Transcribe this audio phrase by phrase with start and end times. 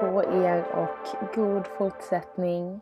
[0.00, 2.80] På er och god fortsättning.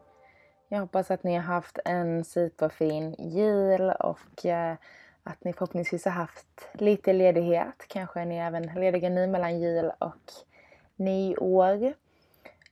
[0.69, 4.75] Jag hoppas att ni har haft en superfin jul och eh,
[5.23, 7.85] att ni förhoppningsvis har haft lite ledighet.
[7.89, 10.33] Kanske är ni även lediga nu mellan jul och
[10.97, 11.85] nyår.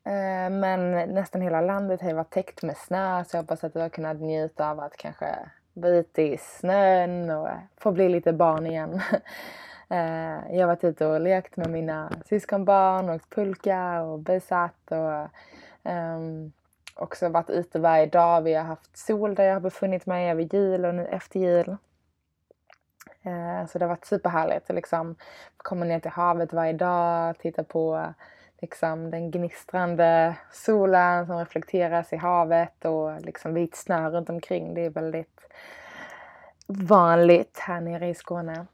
[0.04, 3.73] Eh, men nästan hela landet har ju varit täckt med snö så jag hoppas att
[3.73, 5.26] du har kunnat njuta av att kanske
[5.73, 9.00] vara ute i snön och få bli lite barn igen.
[9.88, 14.90] Eh, jag har varit typ ute och lekt med mina syskonbarn, åkt pulka och besatt
[14.90, 15.28] och
[15.93, 16.52] um,
[16.95, 18.43] också varit ute varje dag.
[18.43, 21.76] Vi har haft sol där jag har befunnit mig över jul och nu efter jul.
[23.26, 25.16] Uh, så det har varit superhärligt att liksom
[25.56, 28.15] komma ner till havet varje dag, titta på
[28.60, 34.74] liksom den gnistrande solen som reflekteras i havet och liksom vit snö runt omkring.
[34.74, 35.40] Det är väldigt
[36.66, 38.66] vanligt här nere i Skåne.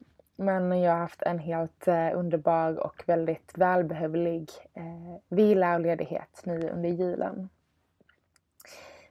[0.42, 6.42] Men jag har haft en helt eh, underbar och väldigt välbehövlig eh, vila och ledighet
[6.44, 7.48] nu under julen.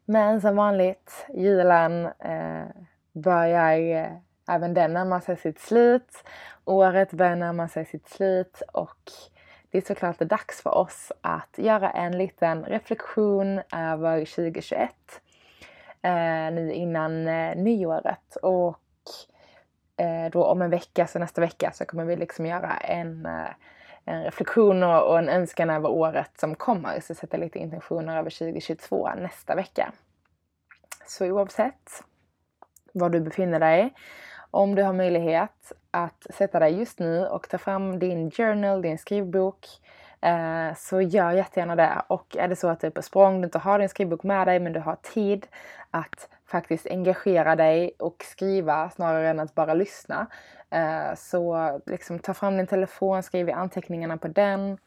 [0.06, 2.66] Men som vanligt, julen eh,
[3.12, 4.12] börjar eh,
[4.50, 6.24] även den närma sig sitt slut.
[6.66, 9.12] Året börjar närma sig sitt slut och
[9.72, 14.90] det är såklart dags för oss att göra en liten reflektion över 2021
[16.02, 18.36] eh, nu innan eh, nyåret.
[18.36, 18.78] Och
[20.02, 23.50] Eh, då om en vecka, så nästa vecka, så kommer vi liksom göra en, eh,
[24.06, 27.00] en reflektion och, en önskan över året som kommer.
[27.00, 29.92] Så sätta lite intentioner över 2022 nästa vecka.
[31.08, 32.04] Så oavsett
[32.94, 33.94] var du befinner dig,
[34.52, 38.98] om du har möjlighet att sätta dig just nu och ta fram din journal, din
[38.98, 39.68] skrivbok,
[40.22, 42.02] eh, så gör jättegärna det.
[42.08, 44.48] Och är det så att du är på språng, du inte har din skrivbok med
[44.48, 45.48] dig men du har tid
[45.92, 50.28] att faktiskt engagera dig och skriva snarare än att bara lyssna.
[50.70, 54.78] Eh, så liksom ta fram din telefon, skriv i anteckningarna på den.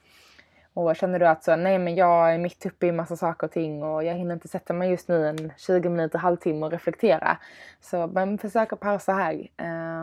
[0.75, 3.53] Och känner du att så, nej men jag är mitt uppe i massa saker och
[3.53, 7.39] ting och jag hinner inte sätta mig just nu en 20 minuter, halvtimme och reflektera.
[7.81, 9.49] Så men försök att pausa här.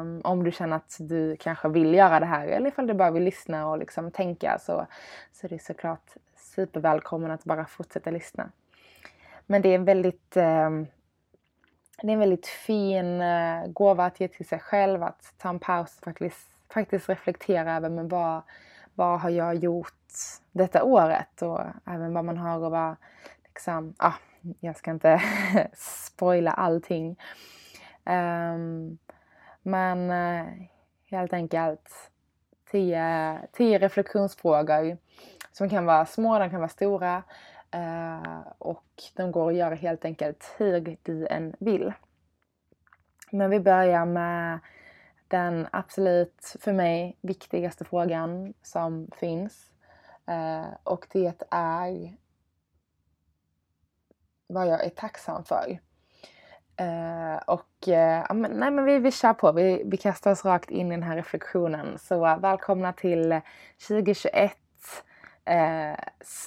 [0.02, 3.12] Um, om du känner att du kanske vill göra det här eller ifall du bara
[3.12, 4.88] vill lyssna och liksom tänka så,
[5.32, 8.50] så är det såklart supervälkommen att bara fortsätta lyssna.
[9.46, 10.88] Men det är väldigt um,
[12.02, 15.60] det är en väldigt fin eh, gåva att ge till sig själv, att ta en
[15.60, 18.42] paus och faktiskt, faktiskt reflektera över men vad,
[18.96, 19.94] vad har jag gjort
[20.52, 22.96] detta året och även vad man har och vad
[23.44, 24.14] liksom, ah,
[24.60, 25.22] jag ska inte
[25.74, 27.20] spoila allting.
[28.06, 28.98] Um,
[29.62, 30.48] men uh,
[31.10, 32.12] helt enkelt
[32.72, 34.98] tio, tio reflektionsfrågor
[35.52, 37.24] som kan vara små, de kan vara stora.
[37.72, 41.94] Eh, och de går att göra helt enkelt hur du än vill.
[43.32, 44.60] Men vi börjar med
[45.28, 49.72] den absolut för mig viktigaste frågan som finns.
[50.28, 52.16] Eh, och det är
[54.48, 55.80] vad jag är tacksam för.
[56.76, 57.88] Eh, och
[58.50, 61.16] nej men vi, vi kör på, vi, vi kastar oss rakt in i den här
[61.16, 61.98] reflektionen.
[62.00, 63.42] Så välkomna till
[63.88, 64.58] 2021
[65.46, 66.00] eh,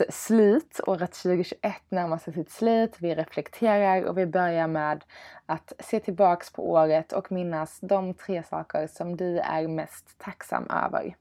[0.09, 0.81] slut.
[0.87, 2.97] Året 2021 närmar sig sitt slut.
[2.99, 5.05] Vi reflekterar och vi börjar med
[5.47, 10.67] att se tillbaks på året och minnas de tre saker som du är mest tacksam
[10.71, 11.17] över.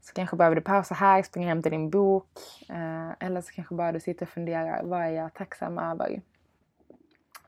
[0.00, 2.28] Så kanske behöver du pausa här, springa hem till din bok.
[2.68, 6.20] Eh, eller så kanske bara du sitter och funderar, vad är jag tacksam över?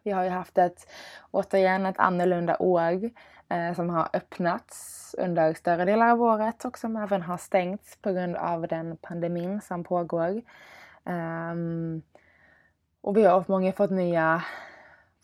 [0.02, 0.86] Vi har ju haft ett,
[1.30, 3.10] återigen ett annorlunda år
[3.48, 8.12] eh, som har öppnats under större delar av året och som även har stängts på
[8.12, 10.42] grund av den pandemin som pågår.
[11.04, 12.02] Um,
[13.00, 14.42] och vi har många fått nya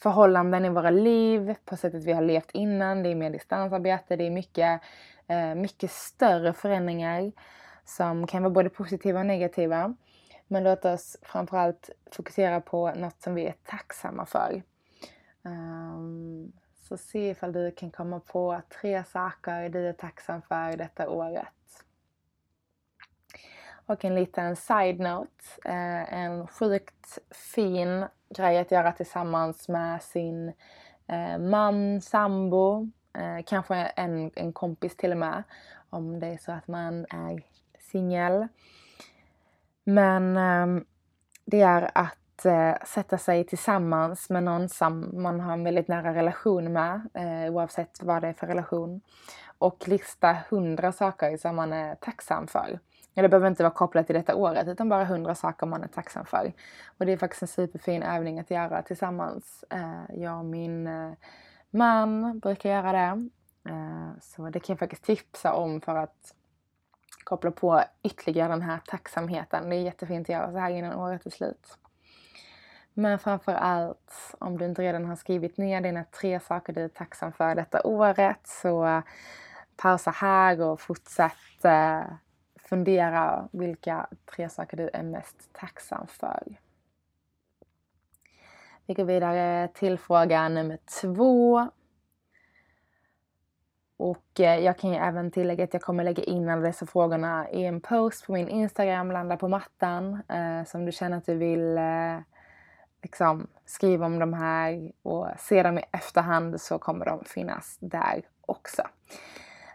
[0.02, 3.02] förhållanden i våra liv på sättet vi har levt innan.
[3.02, 4.80] Det är mer distansarbete, det är mycket,
[5.26, 7.32] eh, mycket större förändringar
[7.84, 9.94] som kan vara både positiva och negativa.
[10.46, 14.62] Men låt oss framförallt fokusera på något som vi är tacksamma för.
[15.48, 21.08] Um, så se ifall du kan komma på tre saker du är tacksam för detta
[21.08, 21.84] året.
[23.86, 25.44] Och en liten side-note.
[25.64, 30.52] Eh, en sjukt fin grej att göra tillsammans med sin
[31.06, 35.42] eh, man, sambo, Eh, kanske en, en kompis till och med.
[35.90, 37.42] Om det är så att man är
[37.78, 38.48] singel.
[39.84, 40.82] Men eh,
[41.44, 46.14] det är att eh, sätta sig tillsammans med någon som man har en väldigt nära
[46.14, 47.08] relation med.
[47.14, 49.00] Eh, oavsett vad det är för relation.
[49.58, 52.78] Och lista hundra saker som man är tacksam för.
[53.14, 56.24] Det behöver inte vara kopplat till detta året utan bara hundra saker man är tacksam
[56.24, 56.52] för.
[56.98, 59.64] Och det är faktiskt en superfin övning att göra tillsammans.
[59.70, 61.12] Eh, jag och min eh,
[61.70, 63.28] man brukar göra det.
[63.70, 66.34] Eh, så det kan jag faktiskt tipsa om för att
[67.24, 69.70] koppla på ytterligare den här tacksamheten.
[69.70, 71.78] Det är jättefint att göra så här innan året är slut.
[72.98, 76.88] Men framför allt, om du inte redan har skrivit ner dina tre saker du är
[76.88, 79.02] tacksam för detta året så
[79.76, 82.02] pausa här och fortsätt eh,
[82.68, 86.42] fundera vilka tre saker du är mest tacksam för.
[88.86, 91.68] Vi går vidare till fråga nummer två.
[93.96, 97.50] Och eh, jag kan ju även tillägga att jag kommer lägga in alla dessa frågorna
[97.50, 100.22] i en post på min Instagram, Landa på mattan.
[100.28, 101.78] Eh, som så om du känner att du vill
[103.02, 108.22] liksom, skriva om de här och se dem i efterhand så kommer de finnas där
[108.40, 108.82] också.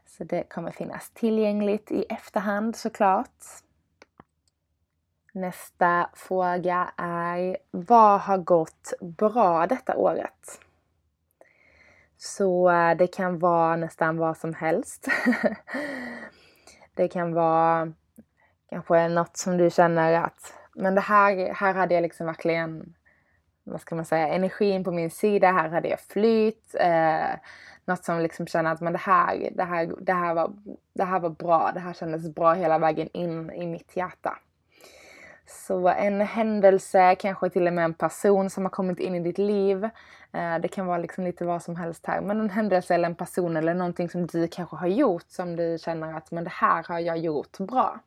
[0.05, 3.43] Så det kommer finnas tillgängligt i efterhand såklart.
[5.33, 10.59] Nästa fråga är Vad har gått bra detta året?
[12.17, 15.07] Så eh, det kan vara nästan vad som helst.
[16.93, 17.93] det kan vara
[18.69, 22.93] kanske något som du känner att men det här, här hade jag liksom verkligen
[23.63, 25.51] vad ska man säga, energin på min sida.
[25.51, 26.75] Här hade jag flyt.
[26.79, 27.35] Eh,
[27.85, 30.53] något som liksom känner att men det, här, det, här, det, här var,
[30.93, 31.71] det här var bra.
[31.73, 34.37] Det här kändes bra hela vägen in i mitt hjärta.
[35.45, 39.37] Så en händelse, kanske till och med en person som har kommit in i ditt
[39.37, 39.83] liv.
[40.31, 42.21] Eh, det kan vara liksom lite vad som helst här.
[42.21, 45.77] Men en händelse eller en person eller någonting som du kanske har gjort som du
[45.81, 47.99] känner att men det här har jag gjort bra.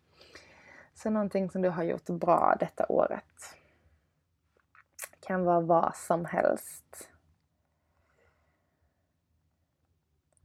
[0.95, 3.57] Så någonting som du har gjort bra detta året.
[5.27, 7.11] Kan vara vad som helst.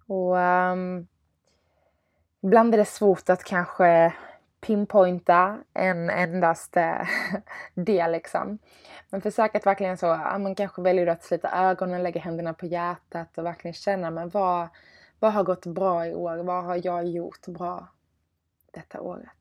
[0.08, 1.08] Och um,
[2.42, 4.14] ibland är det svårt att kanske
[4.62, 7.08] pinpointa en endaste
[7.74, 8.60] del liksom.
[9.10, 12.66] Men försök att verkligen så, ja, man kanske väljer att slita ögonen, lägga händerna på
[12.66, 14.68] hjärtat och verkligen känna, men vad,
[15.20, 16.38] vad har gått bra i år?
[16.38, 17.88] Vad har jag gjort bra
[18.72, 19.41] detta året?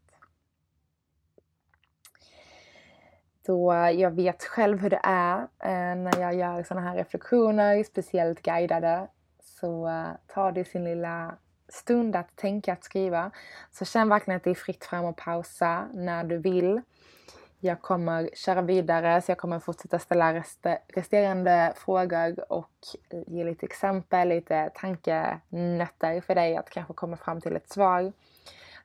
[3.46, 7.84] Då eh, jag vet själv hur det är eh, när jag gör sådana här reflektioner,
[7.84, 9.06] speciellt guidade.
[9.42, 9.84] Så
[10.26, 11.34] tar ta det sin lilla
[11.68, 13.30] stund att tänka, att skriva.
[13.72, 16.80] Så känn verkligen att det är fritt fram och pausa när du vill.
[17.62, 20.42] Jag kommer köra vidare så jag kommer fortsätta ställa
[20.88, 22.70] resterande frågor och
[23.26, 28.12] ge lite exempel, lite tankenötter för dig att kanske komma fram till ett svar.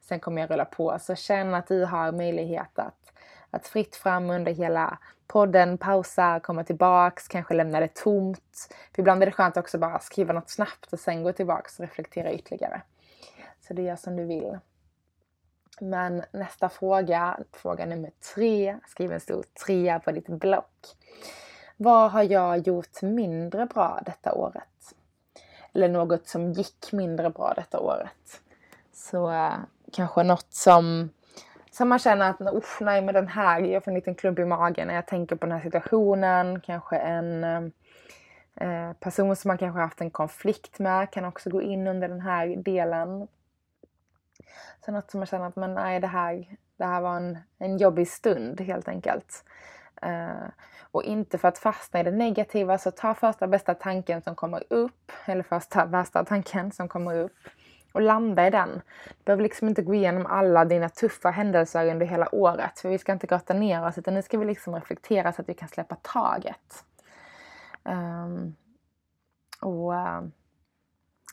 [0.02, 0.98] Sen kommer jag rulla på.
[1.00, 3.14] Så känn att du har möjlighet att,
[3.56, 4.98] att fritt fram under hela
[5.28, 8.70] podden, pausa, komma tillbaks, kanske lämna det tomt.
[8.96, 11.86] För ibland är det skönt också bara skriva något snabbt och sen gå tillbaks och
[11.86, 12.82] reflektera ytterligare.
[13.68, 14.58] Så det gör som du vill.
[15.82, 20.98] Men nästa fråga, fråga nummer tre, skriv en stor trea på ditt block.
[21.78, 24.94] Vad har jag gjort mindre bra detta året?
[25.74, 28.42] Eller något som gick mindre bra detta året.
[28.94, 29.54] Så eh,
[29.92, 31.10] kanske något som
[31.78, 34.46] som man känner att usch, nej men den här, jag får en liten klump i
[34.46, 36.60] magen när jag tänker på den här situationen.
[36.60, 37.62] Kanske en eh,
[38.56, 42.22] eh, person som man kanske haft en konflikt med kan också gå in under den
[42.22, 43.28] här delen.
[44.86, 47.78] Så något som man känner att men nej, det här, det här var en, en
[47.78, 49.44] jobbig stund helt enkelt.
[50.02, 50.48] Eh,
[50.92, 54.64] och inte för att fastna i det negativa så ta första bästa tanken som kommer
[54.70, 57.38] upp, eller första värsta tanken som kommer upp
[57.96, 58.82] och landa i den.
[59.08, 62.80] Du behöver liksom inte gå igenom alla dina tuffa händelser under hela året.
[62.80, 65.50] För vi ska inte grotta ner oss utan nu ska vi liksom reflektera så att
[65.50, 66.86] vi kan släppa taget.
[67.84, 68.56] Um,
[69.62, 70.22] och, eh,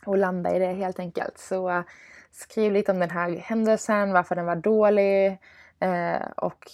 [0.06, 1.38] och landa i det helt enkelt.
[1.38, 1.82] Så eh,
[2.30, 5.38] skriv lite om den här händelsen, varför den var dålig
[5.80, 6.64] eh, och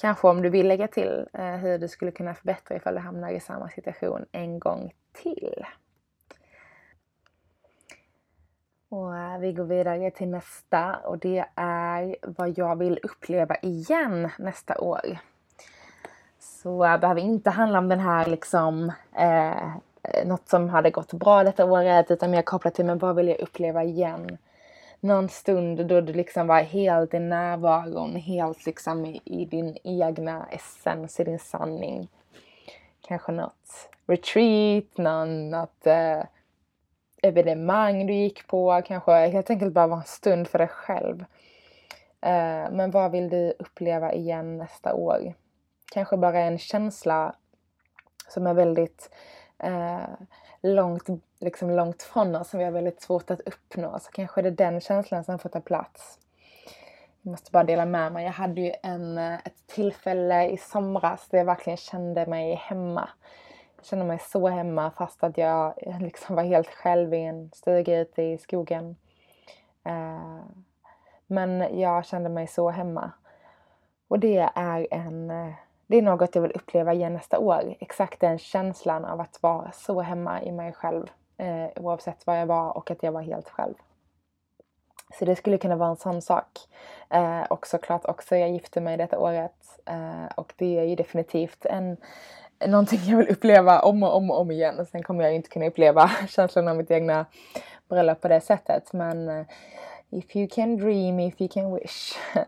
[0.00, 3.30] kanske om du vill lägga till eh, hur du skulle kunna förbättra ifall du hamnar
[3.30, 5.64] i samma situation en gång till.
[8.88, 14.30] Och eh, vi går vidare till nästa och det är vad jag vill uppleva igen
[14.38, 15.18] nästa år.
[16.38, 19.72] Så eh, det behöver inte handla om den här liksom eh,
[20.24, 23.40] något som hade gått bra detta året utan mer kopplat till men vad vill jag
[23.40, 24.38] uppleva igen?
[25.00, 30.46] Någon stund då du liksom var helt i närvaron, helt liksom i, i din egna
[30.50, 32.08] essens, i din sanning.
[33.08, 36.22] Kanske något retreat, någon, något eh,
[37.28, 41.24] evenemang du gick på, kanske helt enkelt bara vara en stund för dig själv.
[42.20, 45.34] Eh, men vad vill du uppleva igen nästa år?
[45.92, 47.34] Kanske bara en känsla
[48.28, 49.10] som är väldigt
[49.58, 50.08] eh,
[50.62, 51.06] långt,
[51.40, 53.98] liksom långt från oss, som vi har väldigt svårt att uppnå.
[53.98, 56.18] Så kanske det är den känslan som får ta plats.
[57.22, 58.24] Jag måste bara dela med mig.
[58.24, 63.08] Jag hade ju en, eh, ett tillfälle i somras där jag verkligen kände mig hemma.
[63.78, 67.50] Jag kände mig så hemma fast att jag eh, liksom var helt själv i en
[67.54, 68.96] stuga ute i skogen.
[69.84, 70.40] Eh,
[71.26, 73.10] men jag kände mig så hemma.
[74.08, 75.52] Och det är en eh,
[75.88, 77.74] det är något jag vill uppleva igen nästa år.
[77.80, 81.10] Exakt den känslan av att vara så hemma i mig själv.
[81.36, 83.74] Eh, oavsett var jag var och att jag var helt själv.
[85.18, 86.58] Så det skulle kunna vara en sån sak.
[87.10, 89.80] Eh, och såklart också, jag gifte mig detta året.
[89.86, 91.96] Eh, och det är ju definitivt en,
[92.66, 94.86] någonting jag vill uppleva om och om och om igen.
[94.86, 97.26] Sen kommer jag inte kunna uppleva känslan av mitt egna
[97.88, 98.92] bröllop på det sättet.
[98.92, 99.46] Men eh,
[100.10, 102.18] if you can dream, if you can wish.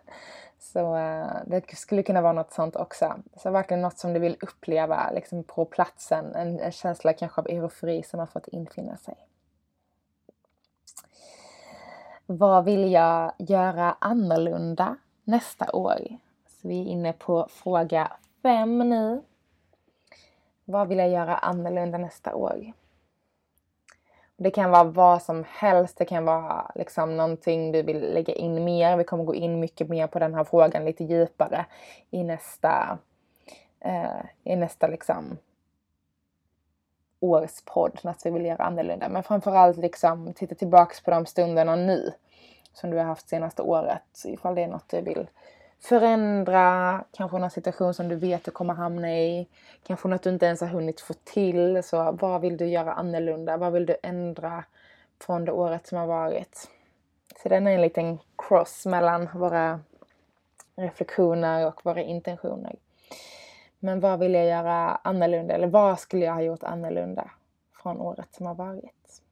[0.59, 3.15] Så uh, det skulle kunna vara något sånt också.
[3.37, 6.35] Så verkligen något som du vill uppleva liksom på platsen.
[6.35, 9.15] En, en känsla kanske av eufori som har fått infinna sig.
[12.27, 15.99] Vad vill jag göra annorlunda nästa år?
[16.49, 18.13] Så vi är inne på fråga
[18.43, 19.23] fem nu.
[20.71, 22.73] Vad vill jag göra annorlunda nästa år?
[24.37, 25.99] Det kan vara vad som helst.
[25.99, 28.97] Det kan vara liksom någonting du vill lägga in mer.
[28.97, 31.67] Vi kommer gå in mycket mer på den här frågan lite djupare
[32.11, 32.99] i nästa,
[33.81, 35.39] eh, i nästa liksom
[37.21, 37.99] årspodd.
[38.03, 39.09] Något vi vill göra annorlunda.
[39.09, 42.13] Men framförallt liksom titta tillbaks på de stunderna nu
[42.73, 44.25] som du har haft senaste året.
[44.25, 45.29] Ifall det är något du vill
[45.81, 49.49] förändra, kanske någon situation som du vet du kommer hamna i,
[49.87, 51.83] kanske något du inte ens har hunnit få till.
[51.83, 53.57] Så vad vill du göra annorlunda?
[53.57, 54.65] Vad vill du ändra
[55.21, 56.69] från det året som har varit?
[57.43, 59.81] Så den är en liten cross mellan våra
[60.77, 62.77] reflektioner och våra intentioner.
[63.79, 65.55] Men vad vill jag göra annorlunda?
[65.55, 67.31] Eller vad skulle jag ha gjort annorlunda
[67.83, 69.23] från året som har varit?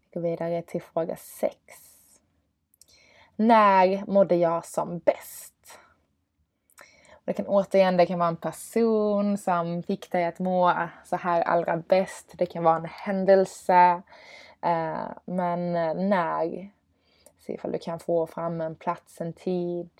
[0.00, 1.85] Vi går vidare till fråga 6.
[3.36, 5.78] När mådde jag som bäst?
[7.24, 11.42] Det kan återigen, det kan vara en person som fick dig att må så här
[11.42, 12.34] allra bäst.
[12.38, 14.02] Det kan vara en händelse.
[14.60, 16.70] Eh, men eh, när?
[17.38, 19.90] Se ifall du kan få fram en plats, en tid,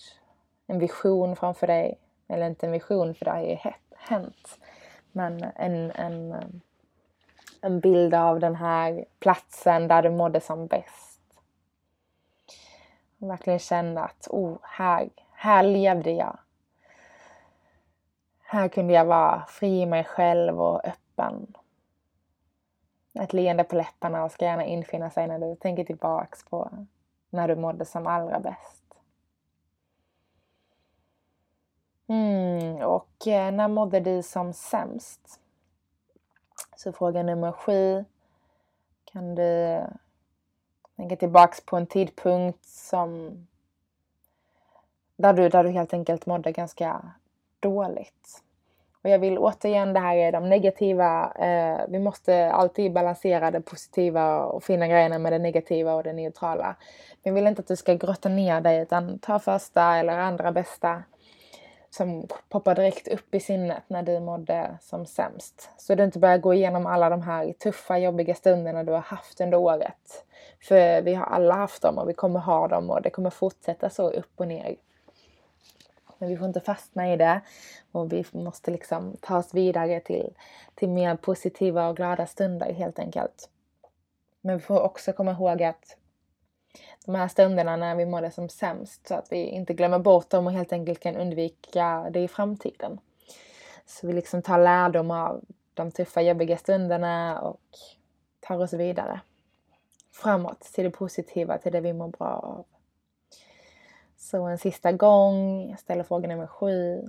[0.67, 1.99] en vision framför dig.
[2.29, 3.57] Eller inte en vision för det har ju
[3.97, 4.59] hänt.
[5.13, 6.49] Men en, en, eh,
[7.61, 11.06] en bild av den här platsen där du mådde som bäst.
[13.29, 16.39] Verkligen känna att oh, här, här levde jag.
[18.43, 21.55] Här kunde jag vara fri i mig själv och öppen.
[23.15, 26.71] Ett leende på läpparna ska gärna infinna sig när du tänker tillbaks på
[27.31, 28.83] när du mådde som allra bäst.
[32.07, 35.41] Mm, och eh, när mådde du som sämst?
[36.77, 38.05] Så fråga nummer sju.
[39.05, 39.81] Kan du
[40.97, 43.39] tänker tillbaks på en tidpunkt som
[45.17, 47.11] där du, där du helt enkelt mådde ganska
[47.61, 48.43] dåligt.
[49.03, 51.33] Och jag vill återigen, det här är de negativa.
[51.39, 56.13] Eh, vi måste alltid balansera det positiva och fina grejerna med det negativa och det
[56.13, 56.77] neutrala.
[57.23, 60.53] Men jag vill inte att du ska grotta ner dig utan ta första eller andra
[60.53, 61.03] bästa
[61.97, 65.71] som poppar direkt upp i sinnet när du mådde som sämst.
[65.77, 69.41] Så du inte börjar gå igenom alla de här tuffa, jobbiga stunderna du har haft
[69.41, 70.25] under året.
[70.63, 73.91] För vi har alla haft dem och vi kommer ha dem och det kommer fortsätta
[73.91, 74.77] så upp och ner.
[76.19, 77.41] Men vi får inte fastna i det
[77.93, 80.35] och vi måste liksom ta oss vidare till,
[80.75, 83.49] till mer positiva och glada stunder helt enkelt.
[84.41, 85.97] Men vi får också komma ihåg att
[87.07, 90.47] de här stunderna när vi mådde som sämst så att vi inte glömmer bort dem
[90.47, 92.99] och helt enkelt kan undvika det i framtiden.
[93.87, 95.45] Så vi liksom tar lärdom av
[95.75, 97.61] de tuffa jobbiga stunderna och
[98.41, 99.21] tar oss vidare.
[100.13, 102.65] Framåt till det positiva, till det vi mår bra av.
[104.17, 107.03] Så en sista gång, jag ställer fråga nummer sju.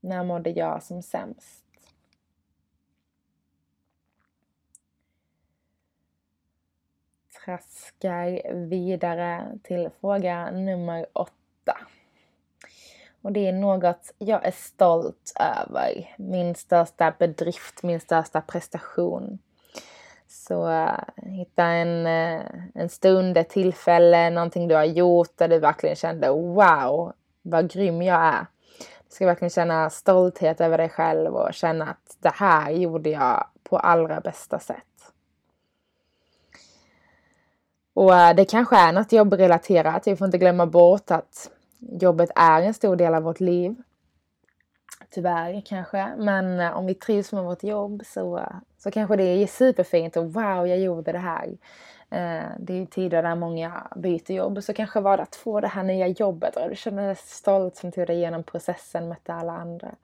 [0.00, 1.61] När mådde jag som sämst?
[7.44, 11.78] Traskar vidare till fråga nummer åtta.
[13.22, 16.14] Och det är något jag är stolt över.
[16.18, 19.38] Min största bedrift, min största prestation.
[20.28, 22.42] Så uh, hitta en, uh,
[22.74, 28.02] en stund, ett tillfälle, någonting du har gjort där du verkligen kände wow, vad grym
[28.02, 28.46] jag är.
[28.78, 33.46] Du ska verkligen känna stolthet över dig själv och känna att det här gjorde jag
[33.62, 34.91] på allra bästa sätt.
[37.94, 40.06] Och eh, det kanske är något jobbrelaterat.
[40.06, 43.74] Vi får inte glömma bort att jobbet är en stor del av vårt liv.
[45.10, 46.08] Tyvärr kanske.
[46.18, 50.16] Men eh, om vi trivs med vårt jobb så, eh, så kanske det är superfint
[50.16, 51.56] och wow, jag gjorde det här.
[52.58, 54.62] Det är tider där många byter jobb.
[54.62, 57.76] Så kanske var det att få det här nya jobbet och du känner dig stolt
[57.76, 59.94] som tog dig igenom processen, mötte alla andra.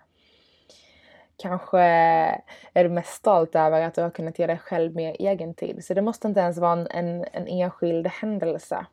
[1.39, 1.81] Kanske
[2.73, 5.85] är du mest stolt över att du har kunnat ge dig själv mer egen tid.
[5.85, 8.87] Så det måste inte ens vara en, en, en enskild händelse.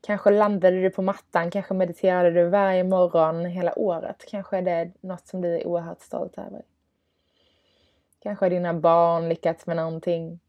[0.00, 4.24] Kanske landade du på mattan, kanske mediterade du varje morgon hela året.
[4.28, 6.62] Kanske är det något som du är oerhört stolt över.
[8.22, 10.40] Kanske har dina barn lyckats med någonting.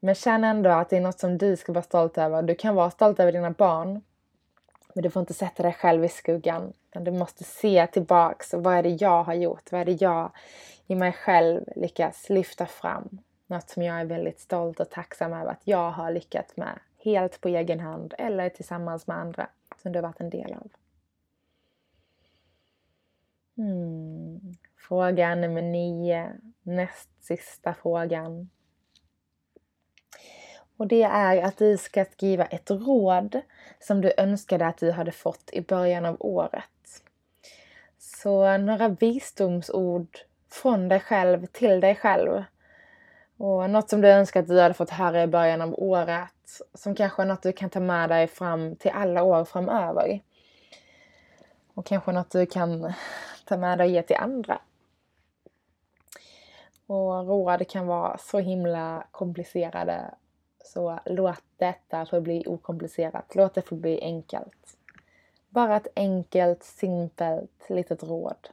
[0.00, 2.42] Men känn ändå att det är något som du ska vara stolt över.
[2.42, 4.02] Du kan vara stolt över dina barn.
[4.94, 6.72] Men du får inte sätta dig själv i skuggan.
[6.92, 8.54] Du måste se tillbaks.
[8.54, 9.72] och Vad är det jag har gjort?
[9.72, 10.30] Vad är det jag
[10.86, 13.18] i mig själv lyckas lyfta fram?
[13.46, 16.78] Något som jag är väldigt stolt och tacksam över att jag har lyckats med.
[16.98, 19.48] Helt på egen hand eller tillsammans med andra
[19.82, 20.70] som du har varit en del av.
[23.58, 24.40] Mm.
[24.76, 26.32] Fråga nummer nio.
[26.62, 28.50] Näst sista frågan.
[30.84, 33.40] Och det är att du ska skriva ett råd
[33.80, 37.02] som du önskade att du hade fått i början av året.
[37.98, 40.18] Så några visdomsord
[40.50, 42.44] från dig själv till dig själv.
[43.36, 46.60] Och något som du önskar att du hade fått höra i början av året.
[46.74, 50.20] Som kanske är något du kan ta med dig fram till alla år framöver.
[51.74, 52.92] Och kanske något du kan
[53.44, 54.58] ta med dig och ge till andra.
[56.86, 60.14] Och råd kan vara så himla komplicerade
[60.64, 63.34] så låt detta få bli okomplicerat.
[63.34, 64.76] Låt det få bli enkelt.
[65.48, 68.48] Bara ett enkelt, simpelt litet råd.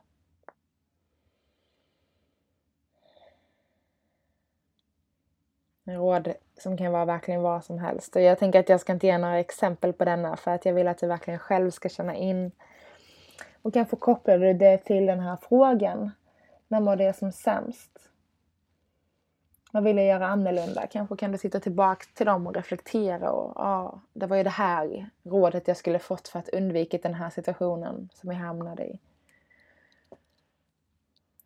[5.84, 8.16] Råd som kan vara verkligen vad som helst.
[8.16, 10.74] Och jag tänker att jag ska inte ge några exempel på denna för att jag
[10.74, 12.52] vill att du verkligen själv ska känna in
[13.62, 16.12] och kan få koppla det till den här frågan.
[16.68, 18.11] När var det som sämst?
[19.72, 20.88] Vad vill jag göra annorlunda?
[20.88, 24.50] Kanske kan du titta tillbaka till dem och reflektera och ja, det var ju det
[24.50, 29.00] här rådet jag skulle fått för att undvika den här situationen som jag hamnade i.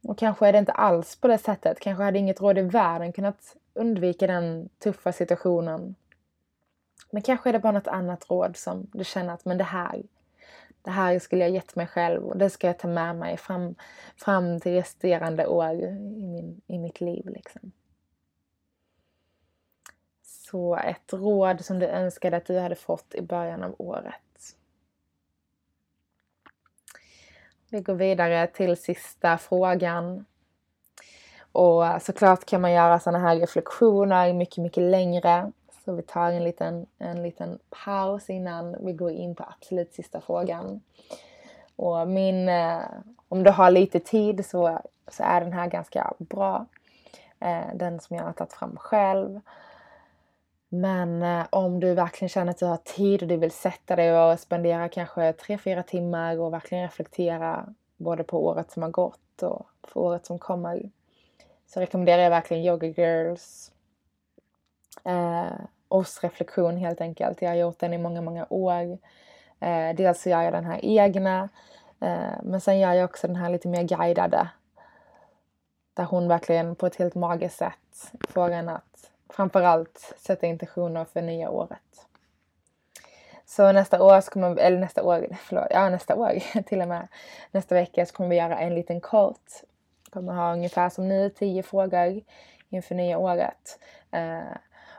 [0.08, 1.80] Och kanske är det inte alls på det sättet.
[1.80, 5.96] Kanske hade inget råd i världen kunnat undvika den tuffa situationen.
[7.12, 10.04] Men kanske är det bara något annat råd som du känner att men det här,
[10.82, 13.76] det här skulle jag gett mig själv och det ska jag ta med mig fram,
[14.16, 17.30] fram till resterande år i, min, i mitt liv.
[17.30, 17.72] Liksom.
[20.52, 24.56] Så ett råd som du önskade att du hade fått i början av året.
[27.70, 30.26] Vi går vidare till sista frågan.
[31.52, 35.52] Och såklart kan man göra sådana här reflektioner mycket, mycket längre.
[35.86, 40.22] Så vi tar en liten, en liten paus innan vi går in på absolut sista
[40.22, 40.82] frågan.
[41.76, 42.82] Och min, eh,
[43.28, 46.66] om du har lite tid så, så är den här ganska bra.
[47.40, 49.42] Eh, den som jag har tagit fram själv.
[50.82, 54.20] Men eh, om du verkligen känner att du har tid och du vill sätta dig
[54.20, 59.68] och spendera kanske 3-4 timmar och verkligen reflektera både på året som har gått och
[59.84, 60.90] för året som kommer.
[61.68, 63.72] Så rekommenderar jag verkligen Yoga Girls
[65.04, 67.42] eh, reflektion helt enkelt.
[67.42, 68.98] Jag har gjort den i många, många år.
[69.60, 71.50] Eh, dels så gör jag den här egna
[72.00, 74.50] eh, men sen gör jag också den här lite mer guidade.
[75.94, 81.22] Där hon verkligen på ett helt magiskt sätt får en att framförallt sätta intentioner för
[81.22, 82.08] nya året.
[83.46, 87.08] Så nästa år, så kommer, eller nästa år, förlåt, ja nästa år till och med,
[87.52, 89.52] nästa vecka så kommer vi göra en liten kort.
[90.10, 92.22] Kommer ha ungefär som nu, tio frågor
[92.70, 93.80] inför nya året.
[94.12, 94.58] Eh,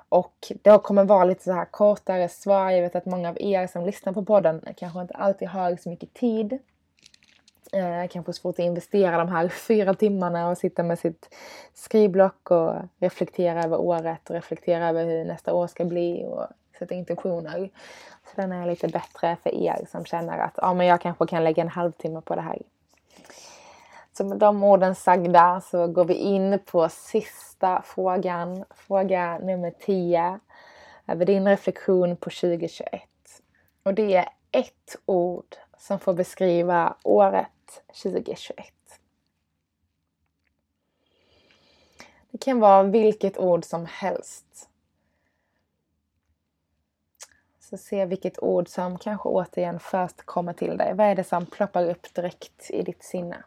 [0.08, 2.70] och det kommer vara lite så här kortare svar.
[2.70, 5.88] Jag vet att många av er som lyssnar på podden kanske inte alltid har så
[5.88, 6.58] mycket tid
[7.76, 11.34] Eh, kanske svårt att investera de här fyra timmarna och sitta med sitt
[11.74, 16.46] skrivblock och reflektera över året och reflektera över hur nästa år ska bli och
[16.78, 17.70] sätta intentioner.
[18.24, 21.44] Så den är lite bättre för er som känner att ja, men jag kanske kan
[21.44, 22.62] lägga en halvtimme på det här.
[24.12, 28.64] Så med de orden sagda så går vi in på sista frågan.
[28.74, 30.40] Fråga nummer 10.
[31.06, 33.02] Över din reflektion på 2021.
[33.82, 37.46] Och det är ett ord som får beskriva året
[38.02, 38.74] 2021.
[42.30, 44.68] Det kan vara vilket ord som helst.
[47.60, 50.94] Så se vilket ord som kanske återigen först kommer till dig.
[50.94, 53.44] Vad är det som ploppar upp direkt i ditt sinne?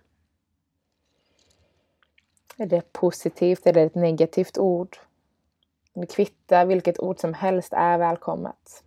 [2.58, 3.68] Är det positivt?
[3.68, 4.98] Är det ett negativt ord?
[5.94, 8.84] Det kvittar vilket ord som helst är välkommet.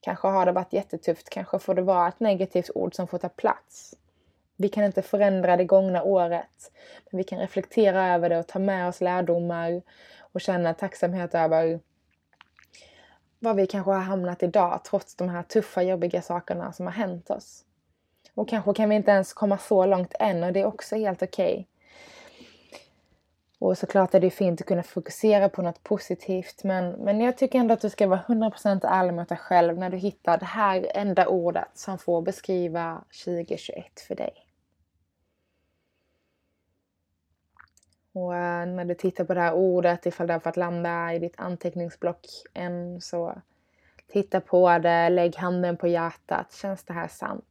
[0.00, 3.28] Kanske har det varit jättetufft, kanske får det vara ett negativt ord som får ta
[3.28, 3.94] plats.
[4.60, 6.72] Vi kan inte förändra det gångna året,
[7.10, 9.82] men vi kan reflektera över det och ta med oss lärdomar
[10.32, 11.80] och känna tacksamhet över
[13.38, 17.30] var vi kanske har hamnat idag trots de här tuffa, jobbiga sakerna som har hänt
[17.30, 17.64] oss.
[18.34, 21.22] Och kanske kan vi inte ens komma så långt än och det är också helt
[21.22, 21.52] okej.
[21.52, 21.64] Okay.
[23.58, 27.58] Och såklart är det fint att kunna fokusera på något positivt men, men jag tycker
[27.58, 30.86] ändå att du ska vara 100% ärlig mot dig själv när du hittar det här
[30.94, 34.47] enda ordet som får beskriva 2021 för dig.
[38.18, 41.18] Och eh, när du tittar på det här ordet, ifall det har fått landa i
[41.18, 43.42] ditt anteckningsblock än så
[44.08, 46.52] titta på det, lägg handen på hjärtat.
[46.52, 47.44] Känns det här sant?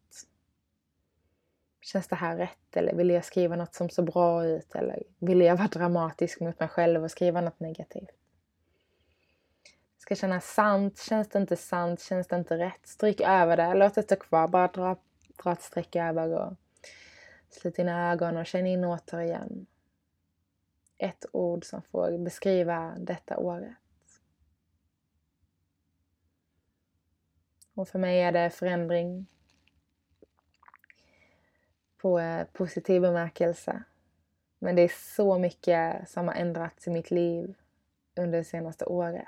[1.81, 2.75] Känns det här rätt?
[2.77, 4.75] Eller vill jag skriva något som ser bra ut?
[4.75, 8.09] Eller vill jag vara dramatisk mot mig själv och skriva något negativt?
[9.95, 10.99] Det ska kännas sant.
[10.99, 12.01] Känns det inte sant?
[12.01, 12.87] Känns det inte rätt?
[12.87, 13.73] Stryk över det.
[13.73, 14.47] Låt det stå kvar.
[14.47, 14.95] Bara dra,
[15.43, 16.53] dra ett streck över och
[17.49, 19.67] slut dina ögon och känn in återigen.
[20.97, 23.75] Ett ord som får beskriva detta året.
[27.73, 29.27] Och för mig är det förändring,
[31.97, 33.83] på eh, positiv bemärkelse.
[34.59, 37.55] Men det är så mycket som har ändrats i mitt liv
[38.15, 39.27] under det senaste året.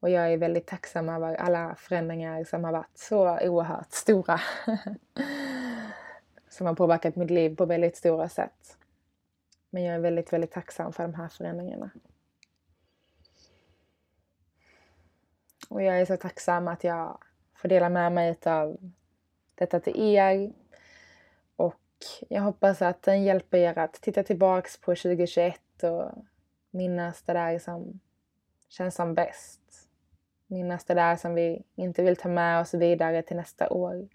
[0.00, 4.40] Och jag är väldigt tacksam över alla förändringar som har varit så oerhört stora.
[6.48, 8.78] som har påverkat mitt liv på väldigt stora sätt.
[9.70, 11.90] Men jag är väldigt, väldigt tacksam för de här förändringarna.
[15.68, 17.18] Och jag är så tacksam att jag
[17.54, 18.76] får dela med mig av
[19.54, 20.52] detta till er
[21.56, 21.80] Och
[22.28, 26.12] jag hoppas att den hjälper er att titta tillbaks på 2021 och
[26.70, 28.00] minnas det där som
[28.68, 29.60] känns som bäst.
[30.46, 34.08] Minnas det där som vi inte vill ta med oss vidare till nästa år.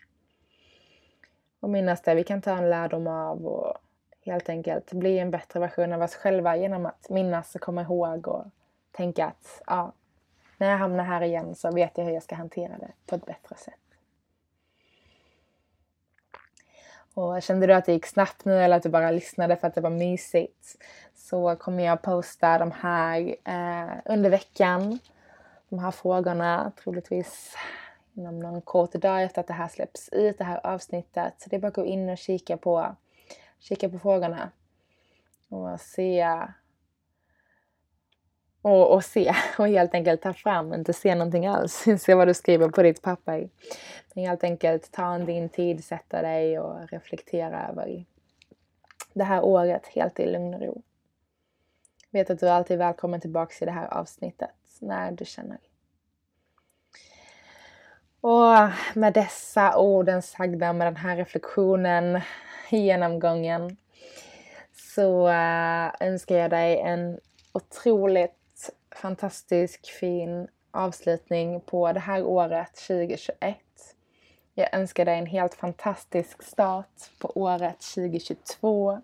[1.60, 3.78] Och minnas det vi kan ta en lärdom av och
[4.26, 8.28] helt enkelt bli en bättre version av oss själva genom att minnas och komma ihåg
[8.28, 8.46] och
[8.92, 9.94] tänka att ja,
[10.58, 13.26] när jag hamnar här igen så vet jag hur jag ska hantera det på ett
[13.26, 13.74] bättre sätt.
[17.14, 19.76] Och kände du att det gick snabbt nu eller att du bara lyssnade för att
[19.76, 20.78] det var mysigt
[21.16, 25.00] så kommer jag posta de här eh, under veckan.
[25.70, 27.56] De här frågorna troligtvis
[28.14, 31.34] inom någon kort dag efter att det här släpps ut, det här avsnittet.
[31.38, 32.96] Så det är bara att gå in och kika på,
[33.64, 34.52] kika på frågorna
[35.50, 36.28] och se
[38.62, 42.34] och, och se och helt enkelt ta fram, inte se någonting alls, se vad du
[42.34, 43.50] skriver på ditt papper.
[44.14, 48.06] Men helt enkelt ta din tid, sätta dig och reflektera över
[49.14, 50.82] det här året helt i lugn och ro.
[52.12, 54.50] Vet att du alltid är välkommen tillbaks i det här avsnittet
[54.80, 55.58] när du känner.
[58.24, 62.22] Och med dessa orden sagda, med den här reflektionen,
[62.70, 63.78] genomgången,
[64.74, 67.20] så eh, önskar jag dig en
[67.52, 73.58] otroligt fantastisk fin avslutning på det här året 2021.
[74.54, 79.02] Jag önskar dig en helt fantastisk start på året 2022.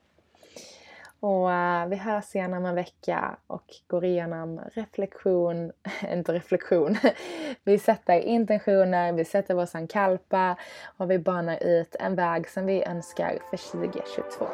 [1.20, 5.72] Och eh, vi hörs igen om en vecka och går igenom reflektion,
[6.12, 6.98] inte reflektion,
[7.64, 10.56] vi sätter intentioner, vi sätter vår sankalpa
[10.98, 14.48] och vi banar ut en väg som vi önskar för 2022.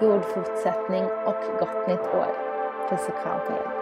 [0.00, 2.48] God fortsättning och gott nytt år!
[2.90, 3.77] Puss och kram på er!